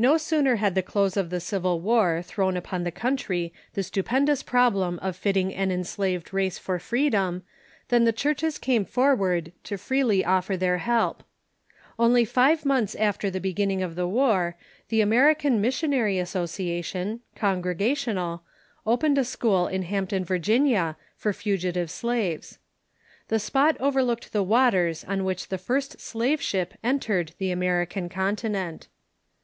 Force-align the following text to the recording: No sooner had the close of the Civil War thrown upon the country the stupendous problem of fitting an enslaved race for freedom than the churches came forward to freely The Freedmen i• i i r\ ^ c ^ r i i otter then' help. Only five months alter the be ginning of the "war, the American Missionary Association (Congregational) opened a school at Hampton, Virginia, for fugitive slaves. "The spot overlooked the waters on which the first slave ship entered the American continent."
No 0.00 0.16
sooner 0.16 0.54
had 0.54 0.76
the 0.76 0.82
close 0.84 1.16
of 1.16 1.28
the 1.28 1.40
Civil 1.40 1.80
War 1.80 2.22
thrown 2.22 2.56
upon 2.56 2.84
the 2.84 2.92
country 2.92 3.52
the 3.74 3.82
stupendous 3.82 4.44
problem 4.44 5.00
of 5.00 5.16
fitting 5.16 5.52
an 5.52 5.72
enslaved 5.72 6.32
race 6.32 6.56
for 6.56 6.78
freedom 6.78 7.42
than 7.88 8.04
the 8.04 8.12
churches 8.12 8.58
came 8.60 8.84
forward 8.84 9.50
to 9.64 9.76
freely 9.76 10.18
The 10.18 10.22
Freedmen 10.22 10.28
i• 10.28 10.30
i 10.32 10.34
i 10.34 10.36
r\ 10.38 10.42
^ 10.42 10.46
c 10.46 10.46
^ 10.46 10.50
r 10.54 10.70
i 10.70 10.70
i 10.70 10.70
otter 10.70 10.78
then' 10.78 10.84
help. 10.84 11.24
Only 11.98 12.24
five 12.24 12.64
months 12.64 12.94
alter 12.94 13.28
the 13.28 13.40
be 13.40 13.52
ginning 13.52 13.82
of 13.82 13.96
the 13.96 14.06
"war, 14.06 14.56
the 14.88 15.00
American 15.00 15.60
Missionary 15.60 16.20
Association 16.20 17.18
(Congregational) 17.34 18.44
opened 18.86 19.18
a 19.18 19.24
school 19.24 19.68
at 19.68 19.82
Hampton, 19.82 20.24
Virginia, 20.24 20.96
for 21.16 21.32
fugitive 21.32 21.90
slaves. 21.90 22.60
"The 23.26 23.40
spot 23.40 23.76
overlooked 23.80 24.32
the 24.32 24.44
waters 24.44 25.02
on 25.02 25.24
which 25.24 25.48
the 25.48 25.58
first 25.58 25.98
slave 26.00 26.40
ship 26.40 26.74
entered 26.84 27.32
the 27.38 27.50
American 27.50 28.08
continent." 28.08 28.86